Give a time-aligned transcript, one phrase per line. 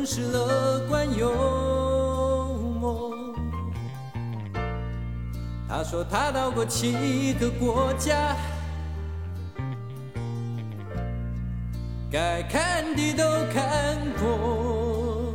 [0.00, 1.30] 总是乐观幽
[2.80, 3.12] 默。
[5.68, 8.34] 他说他到过七个国家，
[12.10, 15.34] 该看的都看过。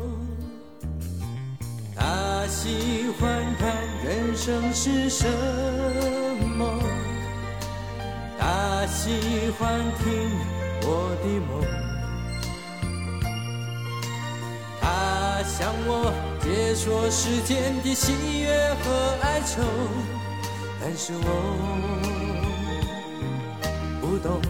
[1.96, 3.72] 他喜欢看
[4.04, 5.28] 人生是什
[6.58, 6.82] 么。
[8.40, 10.32] 他喜欢听
[10.82, 11.62] 我的梦，
[15.58, 16.12] 向我
[16.44, 18.12] 解说世间的喜
[18.42, 18.52] 悦
[18.84, 19.64] 和哀愁，
[20.82, 21.30] 但是我
[24.02, 24.42] 不懂。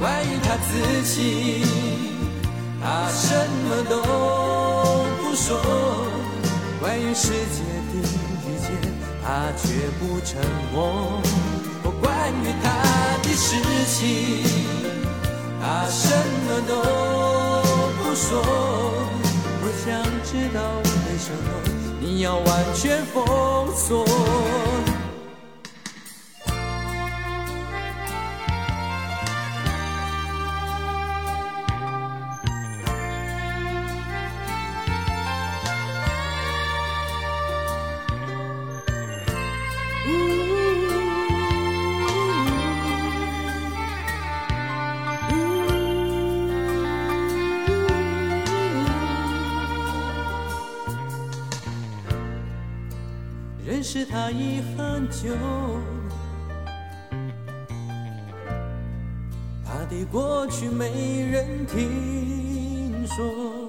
[0.00, 0.72] 关于他自
[1.04, 1.64] 己，
[2.82, 3.30] 他什
[3.62, 4.02] 么都
[5.22, 5.46] 不说。
[6.80, 7.94] 关于世界的
[8.42, 8.66] 一切，
[9.22, 9.62] 他却
[10.00, 11.22] 不沉默。
[12.02, 12.10] 关
[12.42, 12.66] 于他
[13.22, 13.54] 的事
[13.86, 14.02] 情，
[15.62, 16.10] 他什
[16.44, 16.74] 么都
[18.14, 18.42] 说。
[19.66, 20.60] 我想知道
[21.08, 21.48] 为什么
[22.00, 24.04] 你要完全封锁。
[54.14, 55.34] 他已很久，
[59.66, 63.68] 他的过去没人听说，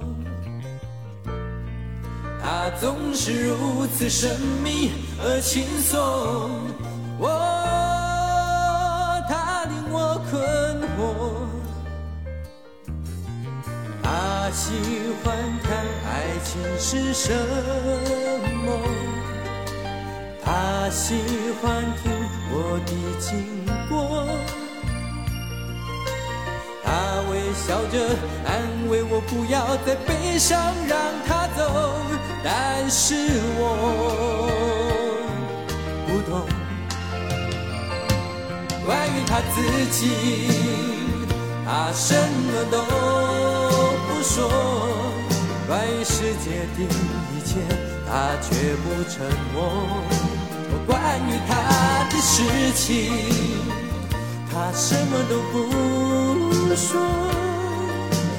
[2.40, 5.98] 他总是如此神秘而轻松。
[7.18, 7.28] 哦，
[9.28, 10.40] 他令我困
[10.94, 10.96] 惑。
[14.00, 14.72] 他喜
[15.24, 17.34] 欢看爱情是什
[18.64, 19.05] 么。
[20.86, 21.16] 他喜
[21.60, 22.12] 欢听
[22.52, 24.24] 我的经过，
[26.84, 26.88] 他
[27.28, 27.98] 微笑着
[28.46, 31.90] 安慰我，不要再悲伤，让他走。
[32.44, 33.16] 但是
[33.58, 34.46] 我
[36.06, 36.46] 不懂，
[38.86, 39.56] 关于他自
[39.90, 40.06] 己，
[41.64, 42.78] 他什么都
[44.06, 44.48] 不说。
[45.66, 46.84] 关于世界的
[47.34, 47.58] 一切，
[48.06, 49.56] 他绝不沉默。
[50.86, 50.94] 关
[51.28, 51.52] 于他
[52.10, 52.42] 的事
[52.74, 53.12] 情，
[54.52, 55.54] 他什么都不
[56.74, 57.00] 说。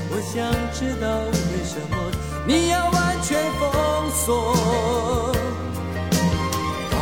[0.09, 0.35] 我想
[0.73, 1.31] 知道为
[1.63, 1.93] 什么
[2.47, 3.63] 你要完全封
[4.11, 4.53] 锁。
[6.91, 6.95] 告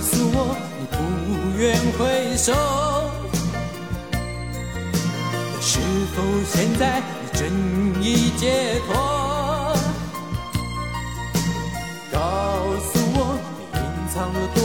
[0.00, 0.36] 诉我
[0.78, 0.96] 你不
[1.58, 1.64] 愿
[1.98, 2.52] 回首，
[5.60, 5.78] 是
[6.14, 7.40] 否现在你真
[8.02, 9.35] 已解脱？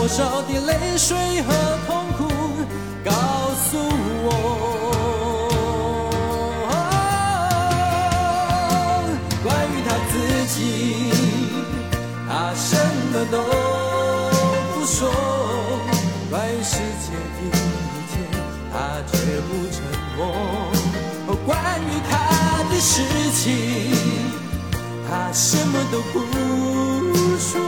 [0.01, 1.53] 多少的泪水和
[1.85, 2.27] 痛苦？
[3.05, 3.11] 告
[3.69, 3.77] 诉
[4.25, 4.27] 我，
[9.43, 10.13] 关于他自
[10.55, 10.57] 己，
[12.27, 12.73] 他什
[13.13, 13.37] 么都
[14.73, 14.97] 不说。
[16.31, 17.47] 关于世界的一
[18.09, 18.11] 切，
[18.73, 18.73] 他
[19.05, 19.13] 绝
[19.45, 19.77] 不沉
[20.17, 20.19] 默。
[21.45, 21.47] 关
[21.79, 22.11] 于他
[22.71, 22.91] 的事
[23.35, 23.39] 情，
[25.07, 26.41] 他什么都不说。
[27.37, 27.61] 说，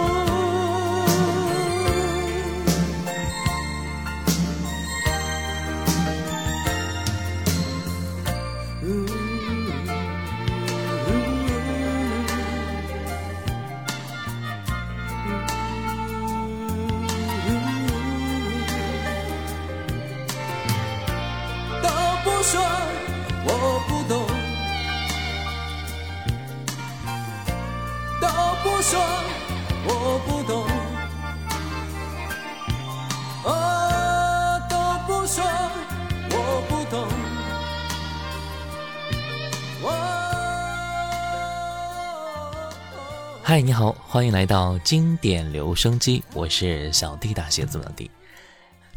[43.54, 48.10] 嗨，你好，欢迎来到经典留声机，我是小弟大写字母弟。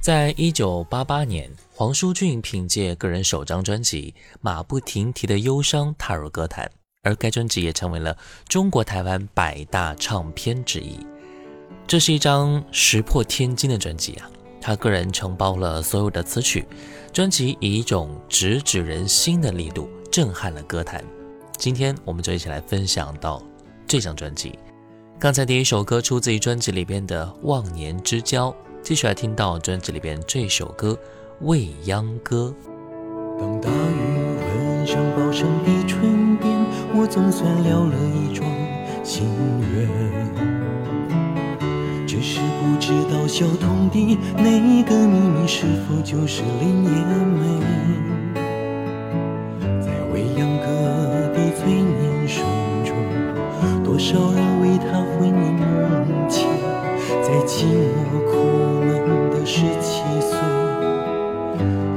[0.01, 6.71] 在一九八八年，黄舒骏凭借个人首张专辑《马不停蹄的忧伤》踏入歌坛，
[7.03, 8.17] 而该专辑也成为了
[8.49, 11.07] 中国台湾百大唱片之一。
[11.87, 14.31] 这是一张石破天惊的专辑啊！
[14.59, 16.67] 他个人承包了所有的词曲，
[17.13, 21.05] 专辑以一种直指人心的力度震撼了歌坛。
[21.59, 23.43] 今天我们就一起来分享到
[23.87, 24.59] 这张专辑。
[25.19, 28.51] 刚才第一首歌出自于专辑里边的《忘年之交》。
[28.83, 30.93] 继续来听到专辑里边这首歌
[31.41, 32.55] 《未央歌》。
[33.41, 36.55] 当大雨吻上宝山的唇边，
[36.95, 38.49] 我总算了了一桩
[39.03, 39.27] 心
[39.75, 39.89] 愿。
[42.07, 47.61] 只是不知道小童的那个秘密是否就是林叶梅，
[53.97, 56.47] 多少人为他魂萦梦牵，
[57.23, 58.37] 在寂寞苦
[58.85, 59.35] 闷的。
[59.47, 60.37] 十七岁，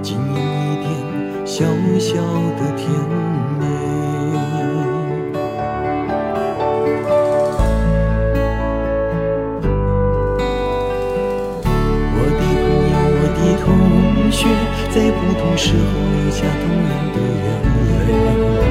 [0.01, 0.34] 经营
[0.72, 0.88] 一点
[1.46, 1.66] 小
[2.00, 2.16] 小
[2.56, 2.90] 的甜
[3.60, 3.66] 美。
[12.16, 13.68] 我的朋友，我的同
[14.31, 14.48] 学，
[14.90, 15.84] 在不同时候
[16.16, 17.48] 留下同样的眼
[18.63, 18.69] 泪。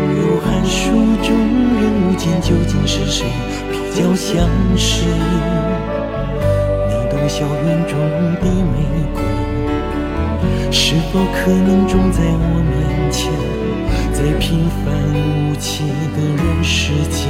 [0.00, 0.90] 心中想着朋友函数
[1.22, 1.28] 中
[1.76, 3.26] 人物间究竟是谁
[3.70, 5.04] 比较相识？
[7.28, 7.94] 校园中
[8.40, 8.74] 的玫
[9.14, 9.22] 瑰，
[10.72, 12.74] 是否可能种在我面
[13.12, 13.30] 前？
[14.12, 15.84] 在平凡无奇
[16.16, 17.28] 的人世间，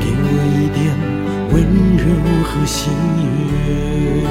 [0.00, 0.26] 给我
[0.58, 0.82] 一点
[1.52, 1.54] 温
[1.96, 2.02] 柔
[2.42, 2.90] 和喜
[3.38, 4.26] 悦。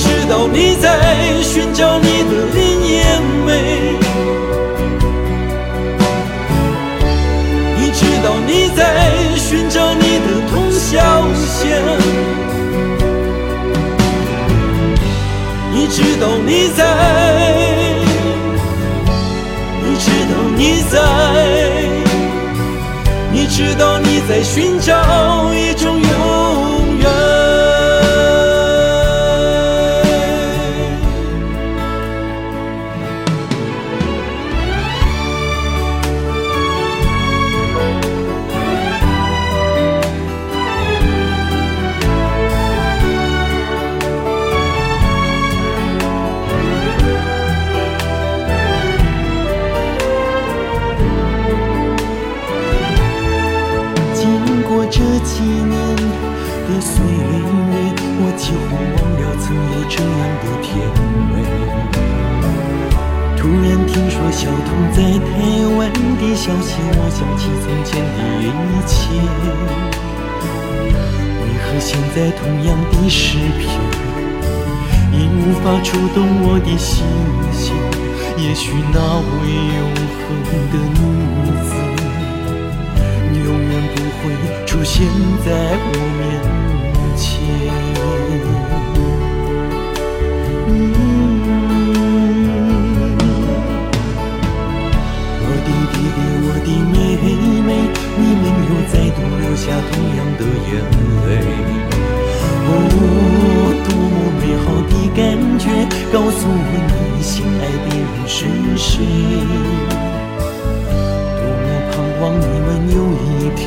[0.00, 0.86] 知道你在
[1.42, 2.58] 寻找你的林
[2.88, 3.04] 叶
[3.46, 3.48] 梅。
[7.92, 8.80] 知道你在
[9.36, 10.98] 寻找你的通宵
[11.44, 11.82] 线，
[15.72, 16.78] 你知道你在，
[19.84, 20.94] 你知道你在，
[23.32, 26.00] 你知道你在寻找一种
[58.50, 60.74] 几乎忘了曾有这样的甜
[61.30, 61.32] 美。
[63.36, 65.30] 突然听说小童在台
[65.78, 65.78] 湾
[66.18, 68.44] 的消息，我想起从前的一
[68.88, 68.92] 切。
[71.38, 73.62] 为何现在同样的诗篇，
[75.12, 77.06] 已无法触动我的心
[77.52, 77.72] 弦？
[78.36, 78.98] 也许那
[79.30, 79.46] 位
[79.78, 79.94] 永
[80.26, 80.26] 恒
[80.72, 80.98] 的女
[81.68, 81.70] 子，
[83.44, 84.20] 永远不会
[84.66, 85.06] 出现
[85.46, 85.48] 在
[85.86, 86.69] 我面前。
[96.70, 97.70] 的妹妹，
[98.16, 100.70] 你没有再度流下同样的眼
[101.26, 101.28] 泪。
[102.66, 102.72] 哦，
[103.86, 105.18] 多么美好的感
[105.58, 105.62] 觉！
[106.12, 106.52] 告诉我
[107.16, 108.38] 你心爱的人是
[108.76, 108.92] 谁？
[111.36, 112.96] 多么盼望你们有
[113.26, 113.60] 一天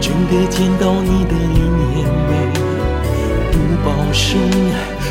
[0.00, 1.58] 真的见到你的林
[1.96, 1.96] 叶
[2.28, 2.30] 梅、
[3.52, 4.24] 杜宝生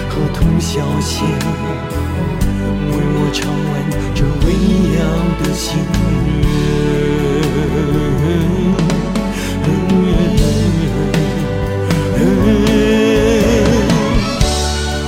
[0.10, 1.16] 和童小贤。
[3.36, 3.56] 唱完
[4.16, 4.54] 这未
[4.96, 5.00] 央
[5.44, 6.34] 的心愿。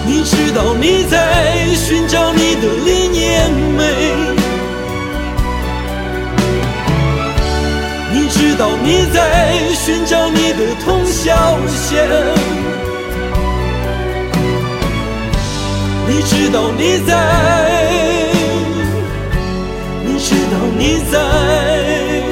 [0.05, 1.15] 你知道你在
[1.75, 3.81] 寻找你的林叶梅，
[8.11, 9.17] 你知道你在
[9.73, 12.09] 寻找你的童小贤。
[16.09, 17.11] 你知道你在，
[21.17, 22.23] 在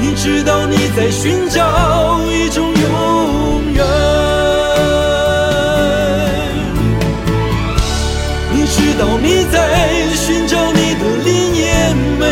[0.00, 1.60] 你知道你在寻找
[2.30, 3.84] 一种永远
[8.52, 9.56] 你知道你在
[10.14, 12.22] 寻找你的林也美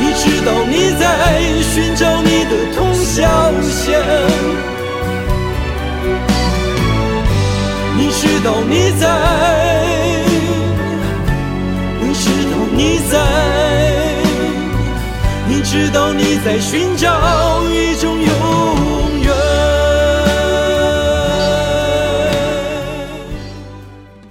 [0.00, 1.02] 你知道你在
[1.72, 4.00] 寻找你的同小仙
[7.96, 9.57] 你知道你在
[13.18, 14.14] 在，
[15.48, 19.34] 你知道你在寻找一种永远。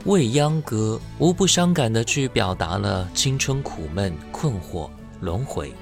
[0.06, 4.89] 未央歌无不伤感地去表达了青春苦闷、困惑、
[5.20, 5.74] 轮回。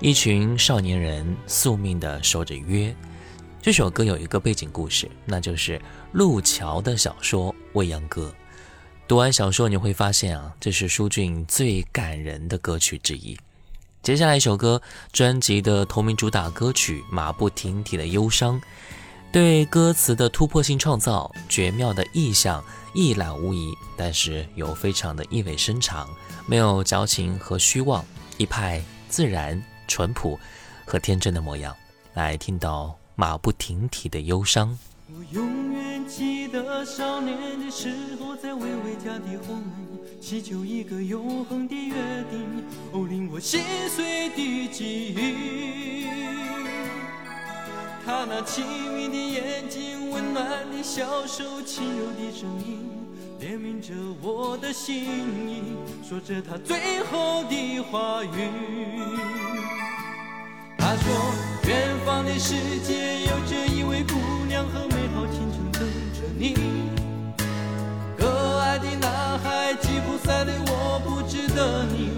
[0.00, 2.94] 一群少年人宿命地守着约。
[3.62, 5.80] 这首歌有一个背景故事，那就是
[6.12, 8.30] 路桥的小说《未央歌》。
[9.06, 13.38] 读完小说，你会发现啊，这是舒俊最感人的歌曲之一。
[14.02, 14.80] 接下来一首歌，
[15.12, 18.58] 专辑的同名主打歌曲《马不停蹄的忧伤》，
[19.30, 26.08] 对歌词的突破性创造、绝妙的意象一览无遗，但是又非常的意味深长，
[26.46, 28.02] 没有矫情和虚妄，
[28.38, 29.62] 一派自然。
[29.86, 30.40] 淳朴
[30.86, 31.76] 和天真的模样，
[32.14, 34.78] 来听到马不停蹄的忧伤。
[35.24, 37.88] 我永远记得少年的时
[38.20, 39.64] 候，在微微家的后门，
[40.20, 41.94] 祈求一个永恒的约
[42.30, 42.40] 定，
[42.92, 46.06] 哦，令我心碎的记忆。
[48.04, 52.86] 他那清明的眼睛，温暖的小手，轻柔的声音，
[53.40, 55.62] 怜悯着我的心意，
[56.06, 58.28] 说着他最后的话语。
[60.84, 61.34] 他说
[61.66, 65.80] ：“远方的世界有着一位姑娘和美好青春等
[66.12, 66.90] 着你。
[68.18, 72.13] 可爱的男孩吉普赛的我不值得你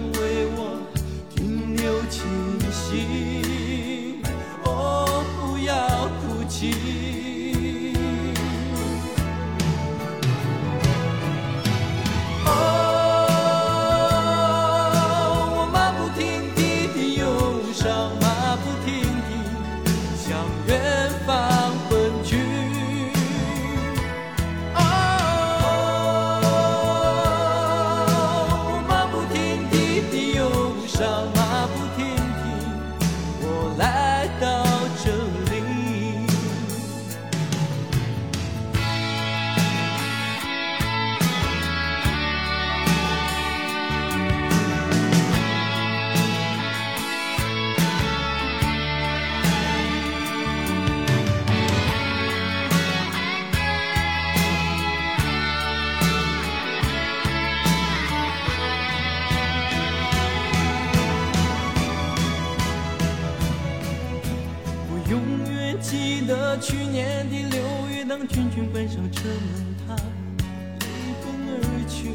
[69.11, 70.85] 车门，他飞
[71.21, 72.11] 奔而去，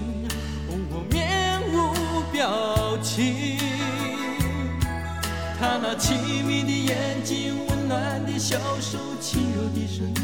[0.69, 0.71] 我
[1.11, 1.75] 面无
[2.33, 2.41] 表
[3.03, 3.59] 情。
[5.59, 10.15] 他那凄迷的眼睛，温暖的小手，轻柔的声音，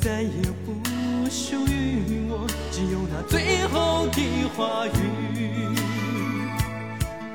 [0.00, 0.74] 再也不
[1.30, 4.18] 属于我，只有那最后的
[4.56, 4.90] 话语。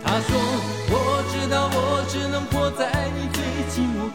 [0.04, 0.30] 他说
[0.92, 3.42] ：“我知道，我只能活在你最
[3.72, 4.12] 寂寞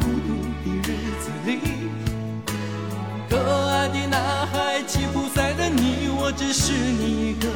[4.86, 7.48] 吉普赛的你，我只是你一个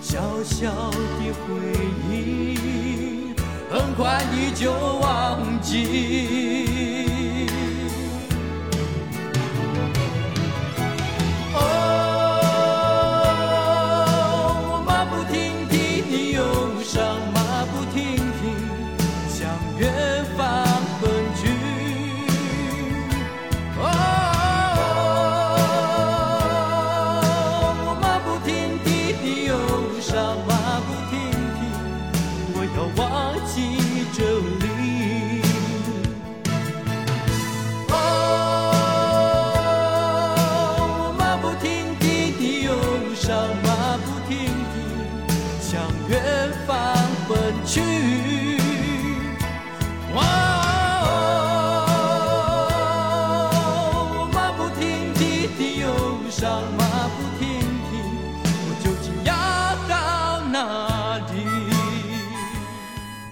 [0.00, 1.52] 小小的回
[2.10, 3.34] 忆，
[3.70, 7.11] 很快你就忘记。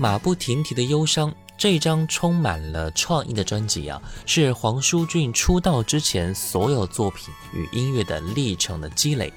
[0.01, 9.31] 马不停蹄的忧伤，这张充满了创意的专辑啊，是黄舒骏出道之前所有作品与音乐的历程的积累。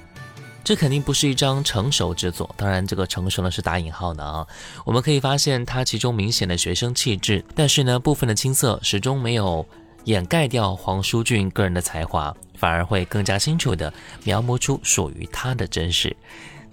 [0.64, 4.46] 这肯定不是一张成熟之作，当然这个成熟呢是打引号的啊。
[4.86, 9.66] 我们可以发现他其中明显的学生气质，但是呢部分的青涩始终没有
[10.04, 13.92] 掩盖掉黄舒骏个人的才华，反而会更加清楚地
[14.22, 16.16] 描摹出属于他的真实。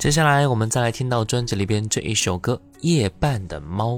[0.02, 3.98] 接下来，我们再来听到专辑里边这一首歌《夜半的猫》。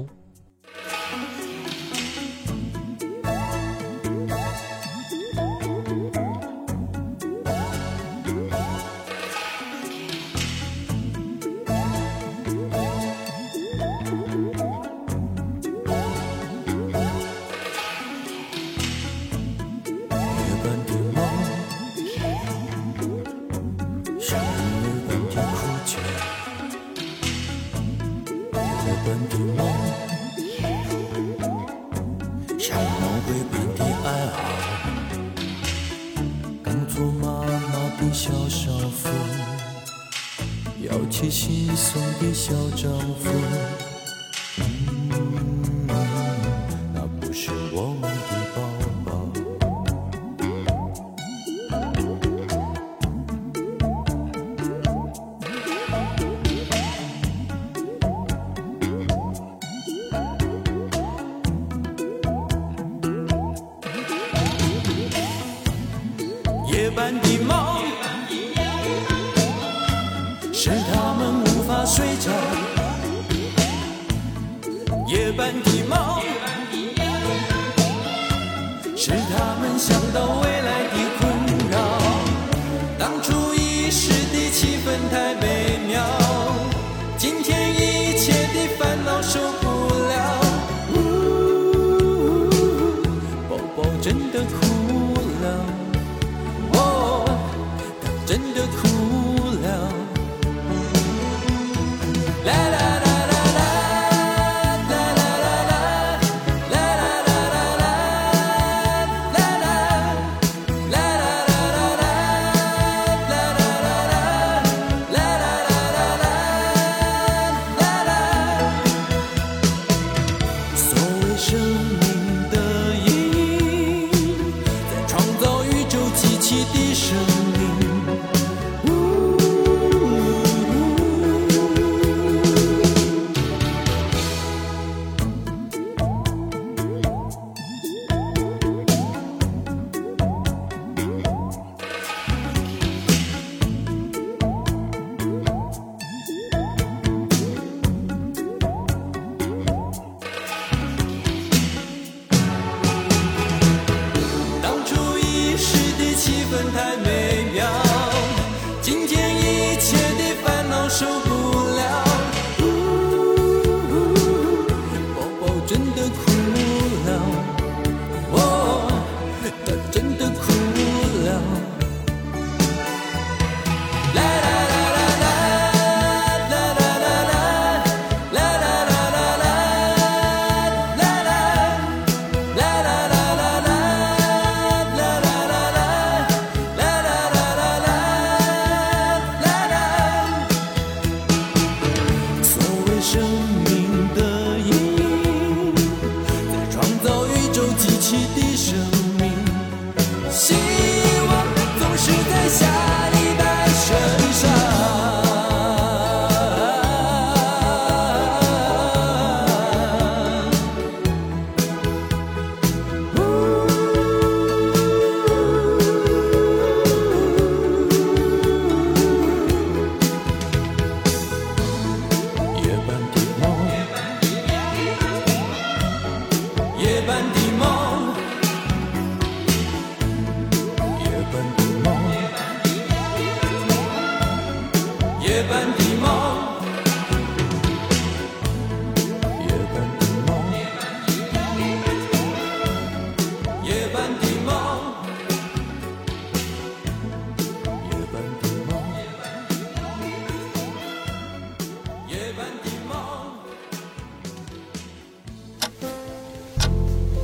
[41.24, 43.63] 要娶心送的小丈夫。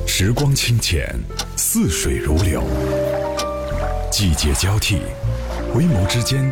[0.05, 1.19] 时光清浅，
[1.57, 2.61] 似水如流；
[4.11, 5.01] 季节交替，
[5.73, 6.51] 回眸之间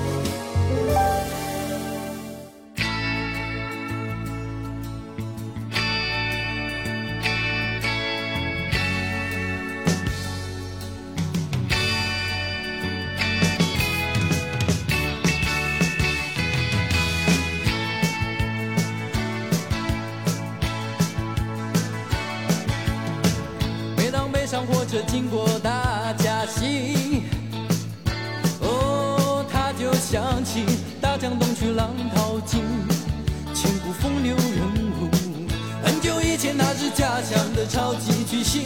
[24.51, 27.23] 上火车经过大嘉兴，
[28.59, 30.65] 哦，他就想起
[30.99, 32.61] 大江东去浪淘尽，
[33.53, 35.07] 千古风流人物。
[35.81, 38.63] 很久以前，他是家乡的超级巨星，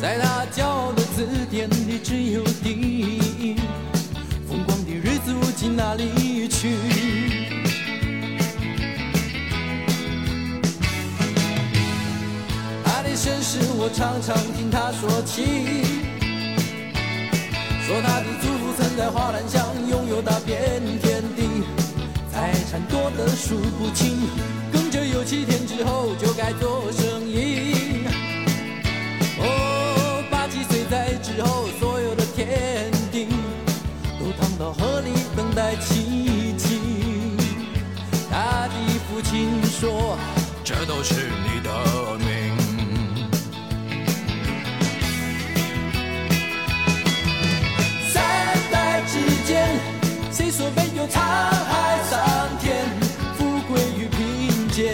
[0.00, 3.56] 在他骄傲的字典里只有第一。
[4.48, 7.45] 风光的日子如今哪里去？
[13.78, 15.44] 我常常听他说起，
[17.86, 21.62] 说他的祖父曾在花篮乡拥有大片田地，
[22.32, 24.28] 财产多得数不清，
[24.72, 28.06] 耕者有七天之后就该做生意。
[29.38, 33.28] 哦，八七岁在之后，所有的田地
[34.18, 36.80] 都躺到河里等待奇迹。
[38.30, 38.74] 他的
[39.08, 40.18] 父亲说，
[40.64, 41.70] 这都是你的
[49.46, 49.64] 间，
[50.32, 52.18] 谁说没有沧海桑
[52.58, 52.84] 田，
[53.38, 54.92] 富贵与贫贱，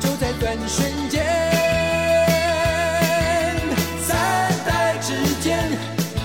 [0.00, 1.22] 就在转瞬间。
[4.00, 4.16] 三
[4.64, 5.12] 代之
[5.42, 5.68] 间，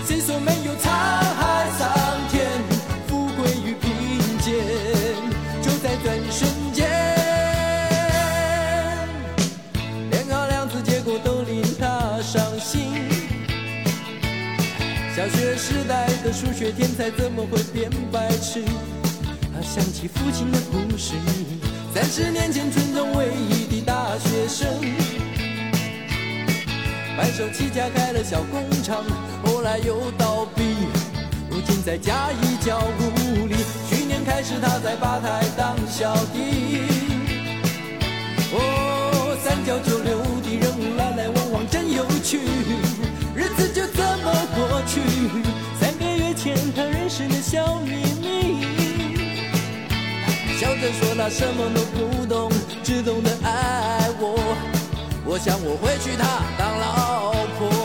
[0.07, 1.89] 谁说没有沧海桑
[2.31, 2.47] 田，
[3.09, 4.55] 富贵与贫贱，
[5.61, 6.87] 就在转瞬间。
[10.11, 12.87] 连好两次结果都令他伤心。
[15.13, 18.63] 小学时代的数学天才怎么会变白痴？
[19.53, 21.13] 他想起父亲的故事，
[21.93, 24.67] 三十年前村中唯一的大学生，
[27.17, 29.03] 白手起家开了小工厂，
[29.43, 30.63] 后来又倒闭，
[31.49, 33.55] 如今在家一角屋里。
[33.89, 36.81] 去年开始他在吧台当小弟。
[38.53, 42.39] 哦，三教九流的人物来来往往真有趣，
[43.35, 45.46] 日子就这么过去。
[46.77, 48.61] 他认识的小秘密，
[50.59, 52.51] 笑着说他什么都不懂，
[52.83, 54.55] 只懂得爱我。
[55.25, 57.76] 我想我会娶她当老婆。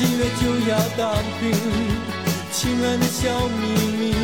[0.00, 1.52] 七月就要当兵，
[2.50, 3.62] 亲爱的小秘
[3.98, 4.14] 密，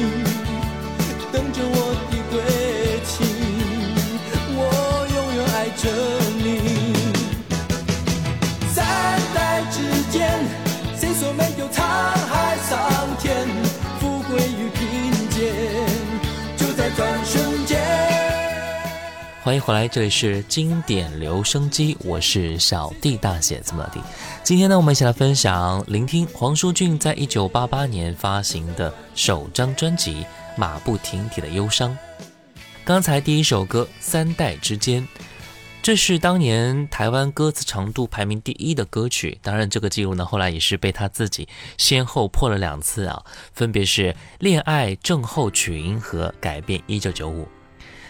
[1.30, 1.78] 等着我
[2.10, 2.34] 的归
[3.04, 3.12] 期。
[4.56, 4.60] 我
[5.12, 5.84] 永远爱着
[6.38, 6.48] 你。
[8.74, 8.76] 三
[9.34, 9.36] 代
[9.70, 9.76] 之
[10.10, 10.16] 间，
[10.98, 11.76] 谁说没有沧
[12.26, 12.74] 海桑
[13.18, 13.46] 田，
[14.00, 14.80] 富贵与贫
[15.28, 15.36] 贱，
[16.56, 17.45] 就在转瞬。
[19.46, 23.92] 欢迎回来，这里是经典留声机，我是小弟大写字母的。
[24.42, 30.14] 今天呢，我们一起来分享、聆听黄舒骏在一九八八年发行的首张专辑
[30.56, 31.90] 《马不停蹄的忧伤》。
[32.84, 35.00] 刚才第一首歌《三代之间》，
[35.80, 39.38] 这是当年台湾歌词长度排名第一的歌曲。
[39.42, 47.44] 当然，这个记录呢，后来也是被他自己先后破了两次啊，分别是《恋爱症候群》和《改变一九九五》。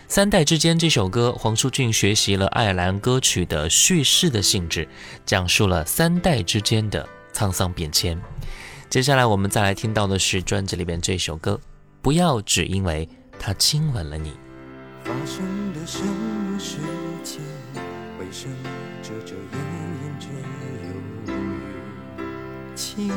[0.09, 4.89] 三代之间这首歌，黄舒骏学习了爱尔兰歌曲的叙事的性质，
[5.25, 8.17] 讲述了三代之间的沧桑变迁。
[8.89, 11.61] 接下来我们再来听到的是专辑里边这首歌，
[12.01, 14.33] 不要只因为他亲吻了你。
[15.03, 16.77] 发生了什么事
[17.25, 17.41] 情？
[18.21, 18.57] 为什么
[19.03, 19.59] 遮遮掩
[20.03, 20.29] 掩着
[21.27, 22.25] 忧郁？
[22.77, 23.11] 请你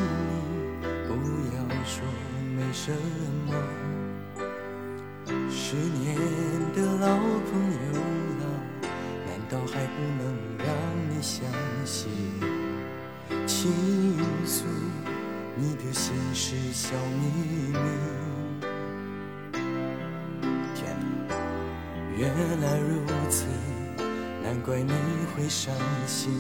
[1.08, 1.14] 不
[1.56, 2.04] 要说
[2.58, 2.92] 没什
[3.46, 3.54] 么。
[5.72, 6.16] 十年
[6.76, 8.02] 的老朋友
[8.40, 8.44] 了，
[9.28, 10.26] 难道还不能
[10.58, 10.66] 让
[11.12, 11.46] 你相
[11.86, 12.10] 信？
[13.46, 13.72] 倾
[14.48, 14.66] 诉
[15.56, 17.78] 你的心事小秘密。
[20.74, 20.98] 天！
[22.18, 23.46] 原来如此，
[24.42, 24.92] 难怪你
[25.36, 25.72] 会伤
[26.08, 26.32] 心。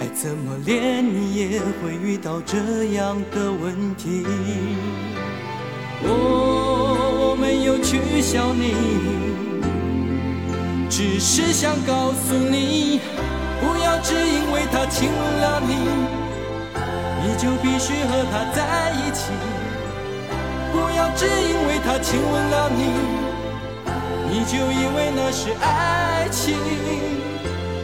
[0.00, 4.26] 爱怎么连你也会遇到这样的问题？
[6.02, 6.43] 我
[7.64, 8.74] 没有取笑你，
[10.90, 13.00] 只是想告诉你，
[13.58, 15.74] 不要只因为他亲吻了你，
[17.22, 19.32] 你就必须和他在一起。
[20.74, 22.84] 不要只因为他亲吻了你，
[24.28, 26.54] 你就以为那是爱情。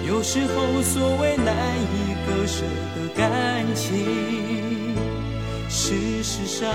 [0.07, 2.67] 有时候，所谓难以割舍
[2.97, 4.95] 的感情，
[5.71, 6.69] 事实上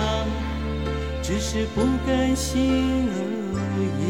[1.27, 3.09] 只是不甘心
[3.51, 3.57] 而
[3.97, 4.05] 已。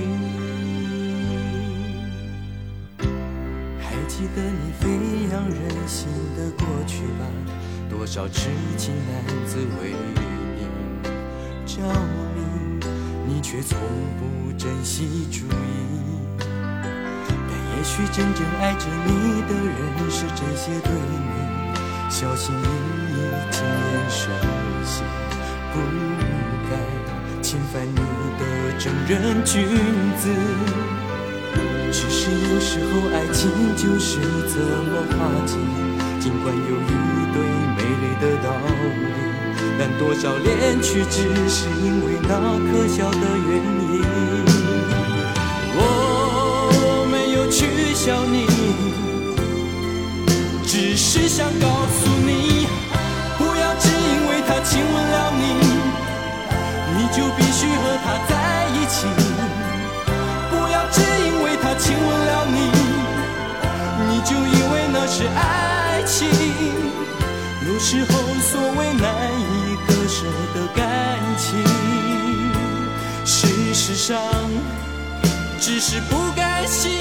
[3.79, 4.89] 还记得你飞
[5.31, 7.23] 扬任性的过去吧，
[7.89, 10.67] 多少痴情男子为你
[11.65, 11.81] 着
[12.35, 12.85] 迷，
[13.25, 13.79] 你却从
[14.19, 16.37] 不珍惜注意。
[16.37, 21.15] 但也许真正爱着你的人是这些对你
[22.09, 23.13] 小心翼翼、
[23.51, 24.19] 谨言慎
[24.83, 25.05] 行，
[25.71, 25.79] 不
[27.55, 27.95] 侵犯你
[28.37, 28.43] 的
[28.77, 29.63] 正人君
[30.17, 30.27] 子。
[31.89, 34.19] 只是有时候爱情就是
[34.51, 35.15] 这么滑
[35.45, 35.55] 稽，
[36.19, 36.93] 尽管有一
[37.31, 37.41] 堆
[37.77, 39.07] 美丽的道理，
[39.79, 43.49] 但多少恋曲只是因为那可笑的原
[43.93, 44.03] 因。
[45.77, 48.35] 我没有取笑你，
[50.65, 52.67] 只是想告诉你，
[53.37, 55.64] 不要只因为他亲吻了你，
[57.57, 58.33] 去和他在
[58.75, 59.07] 一起。
[60.51, 62.57] 不要只因为他亲吻了你，
[64.09, 66.27] 你就以为那是爱情。
[67.65, 69.07] 有时候，所谓难
[69.39, 70.83] 以割舍的感
[71.37, 71.63] 情，
[73.25, 74.19] 事实上
[75.59, 76.99] 只是不甘心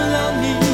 [0.00, 0.67] 了你。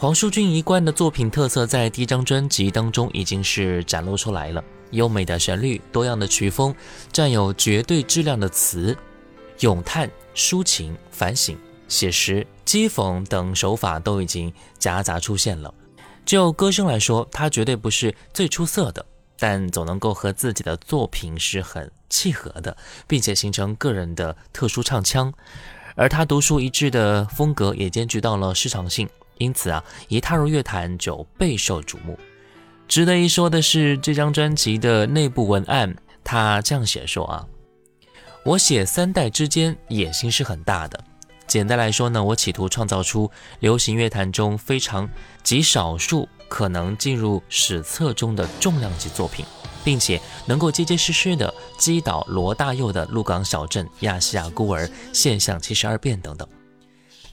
[0.00, 4.64] 黄舒骏一贯的作品特色，在第一张专辑当中已经是展露出来了。
[4.92, 6.74] 优美的旋律、多样的曲风、
[7.12, 8.96] 占有绝对质量的词、
[9.58, 11.54] 咏叹、抒情、反省、
[11.86, 15.74] 写实、讥讽等手法都已经夹杂出现了。
[16.24, 19.04] 就歌声来说，他绝对不是最出色的，
[19.38, 22.74] 但总能够和自己的作品是很契合的，
[23.06, 25.30] 并且形成个人的特殊唱腔。
[25.94, 29.06] 而他独树一帜的风格也兼具到了市场性。
[29.40, 32.16] 因此啊，一踏入乐坛就备受瞩目。
[32.86, 37.46] 值得一说的是，这张专辑的内部文案，他这样写说啊
[38.44, 41.02] ：“我写三代之间野心是很大的。
[41.46, 45.08] 简单来说呢，我企图创造出流行乐坛中非常
[45.42, 49.44] 极少数可能进入史册中的重量级作品，
[49.82, 56.46] 并且能够结结实实的击倒罗大佑的《鹿港小镇》《亚细亚孤儿》《现象七十二变》等等。”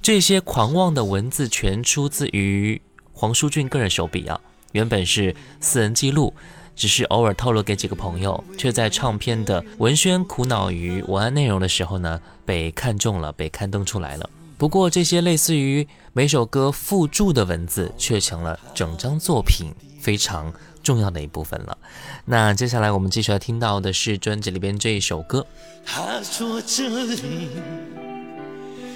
[0.07, 4.39] 这些狂妄的文字全出自于黄舒骏个人手笔啊，
[4.71, 6.33] 原本是私人记录，
[6.77, 14.29] 只是偶尔透露给几个朋友，却在唱片的文宣苦恼于文案内容的时候呢，被看中了，被刊登出来了。
[14.57, 21.77] 不过这些类似于每首歌附注的文字，却成了整张作品非常重要的一部分了。
[22.23, 25.45] 那接下来我们继续要听到的是专辑里边这一首歌。
[25.85, 27.49] 他说这里。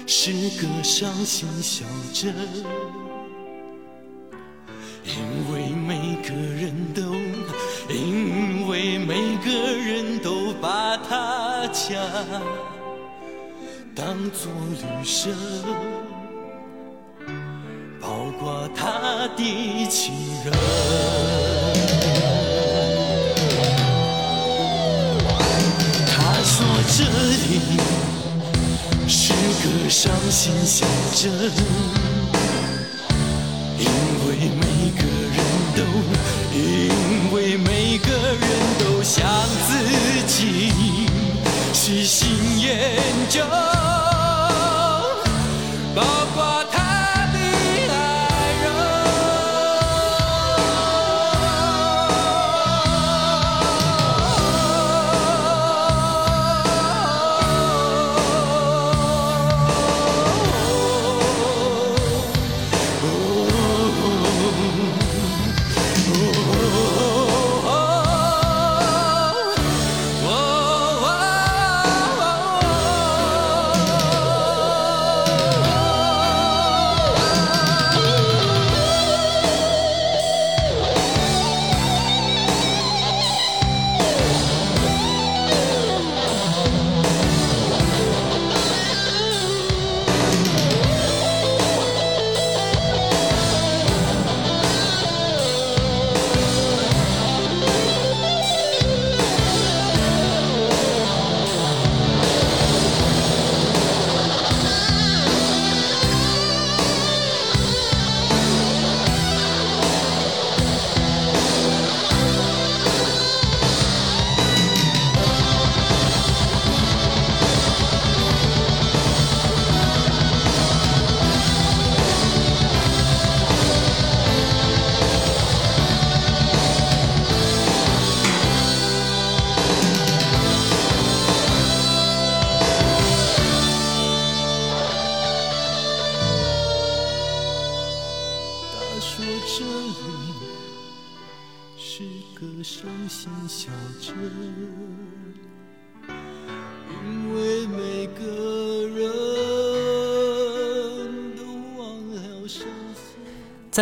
[0.06, 2.34] 是个伤心小镇，
[5.04, 7.00] 因为每个人都，
[7.92, 11.98] 因为每个人都把他家
[13.94, 15.30] 当作旅社，
[18.00, 21.61] 包括他的情人。
[29.92, 31.30] 伤心写真，
[33.78, 33.84] 因
[34.26, 35.36] 为每个人
[35.76, 35.80] 都，
[36.56, 38.42] 因为每个人
[38.78, 39.28] 都像
[39.68, 39.70] 自
[40.26, 40.72] 己
[41.74, 42.96] 细心研
[43.28, 43.44] 究，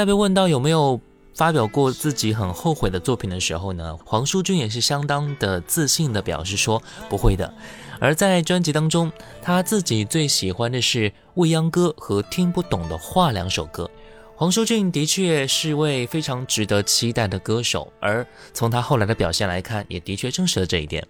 [0.00, 0.98] 在被问到有没有
[1.34, 7.52] 发表过自己很后悔的作品的时候呢，黄舒骏也是相当的自信的表示说不会的。
[7.98, 13.90] 而在专辑当中，他自己最喜欢的是《未央歌》和《听不懂的话》两首歌。
[14.36, 21.06] 黄舒骏的确是位非常值得期待的歌手，而从他后来的表现来看，也的确证实了这一点。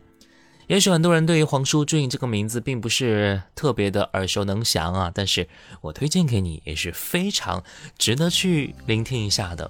[0.70, 5.48] 也许很多人对于黄舒骏这个名字并不是特别的耳熟能详啊，但是
[5.80, 7.60] 我推荐给你也是非常
[7.98, 9.68] 值得去聆听一下的。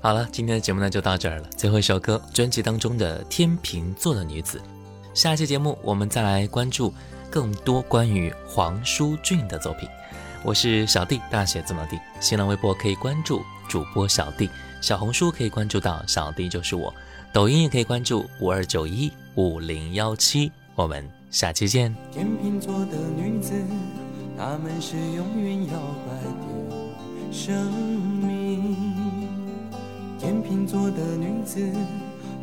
[0.00, 1.48] 好了，今天的节目呢就到这儿了。
[1.56, 4.58] 最后一首歌，专辑当中的《天秤座的女子》。
[5.14, 6.92] 下期节目我们再来关注
[7.30, 9.88] 更多关于黄舒骏的作品。
[10.42, 11.96] 我是小弟，大写字母 D。
[12.20, 14.50] 新浪微博可以关注主播小弟，
[14.82, 16.92] 小红书可以关注到小弟就是我，
[17.32, 20.50] 抖音也可以关注五二九一五零幺七。
[20.74, 21.94] 我们下期见。
[22.12, 23.52] 天秤座的女子，
[24.36, 25.72] 她们是永远摇
[26.06, 27.70] 摆的生
[28.22, 28.76] 命。
[30.18, 31.60] 天秤座的女子，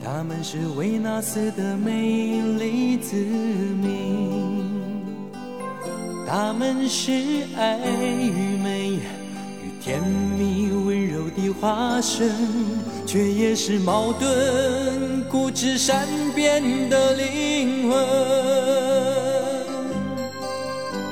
[0.03, 4.81] 她们是维纳斯的美丽子民。
[6.27, 7.11] 她们是
[7.55, 7.79] 爱
[8.19, 8.99] 与美
[9.88, 12.29] 甜蜜温柔的化身，
[13.05, 17.97] 却也是矛盾固执善变的灵魂。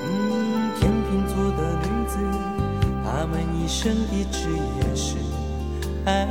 [0.03, 2.17] 嗯，天秤座的女子，
[3.01, 5.15] 她们一生的职业是
[6.03, 6.27] 爱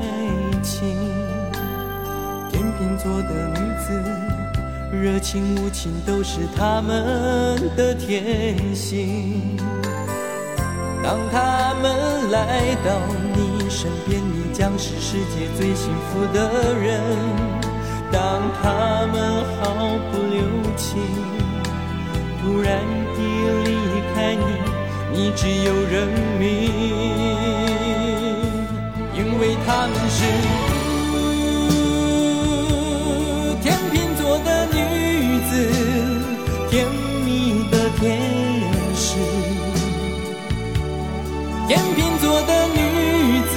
[0.63, 0.95] 情。
[2.51, 3.89] 天秤座的女子，
[4.93, 9.57] 热情无情都是她们的天性。
[11.03, 13.01] 当他们来到
[13.35, 17.01] 你身边，你将是世界最幸福的人。
[18.11, 20.41] 当他们毫不留
[20.77, 20.99] 情，
[22.41, 22.81] 突然
[23.15, 23.19] 地
[23.65, 23.69] 离
[24.15, 24.43] 开你，
[25.13, 26.09] 你只有认
[26.39, 26.45] 命，
[29.17, 30.19] 因为他们是
[33.61, 34.79] 天秤座的女
[35.51, 35.53] 子，
[42.25, 42.79] 多的女
[43.53, 43.55] 子，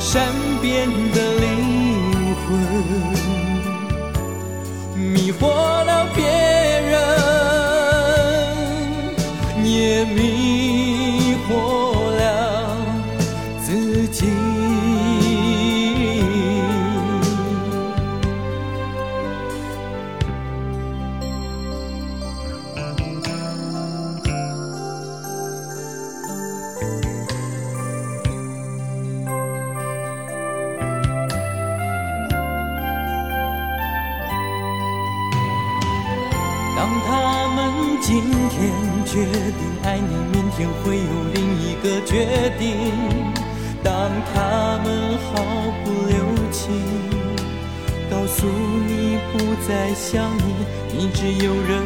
[0.00, 0.32] 善
[0.62, 2.48] 变的灵魂，
[4.96, 5.79] 迷惑。
[39.52, 42.92] 定爱你，明天会有另一个决定。
[43.82, 45.42] 当他们毫
[45.84, 46.14] 不留
[46.50, 46.70] 情，
[48.10, 50.54] 告诉你不再想你，
[50.92, 51.82] 你只有认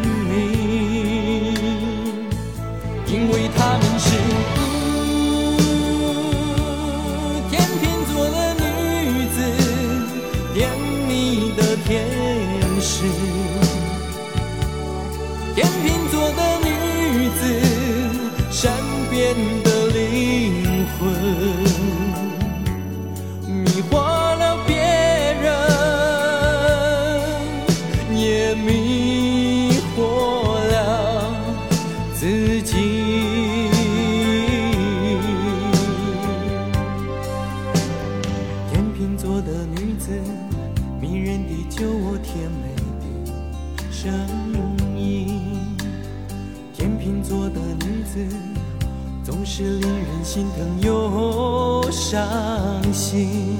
[49.22, 52.22] 总是令人心疼又伤
[52.92, 53.56] 心。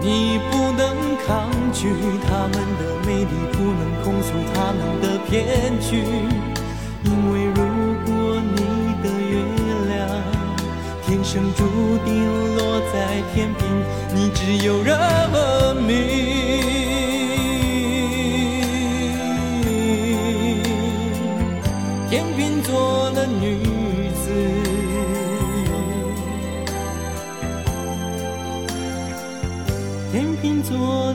[0.00, 1.88] 你不能抗拒
[2.26, 6.02] 他们的美丽，不能控诉他们的骗局，
[7.04, 7.56] 因为如
[8.04, 8.10] 果
[8.56, 8.58] 你
[9.02, 9.32] 的月
[9.88, 9.94] 亮
[11.06, 11.62] 天生注
[12.04, 13.60] 定落在天平，
[14.12, 16.81] 你只有认命。
[30.72, 31.11] soon.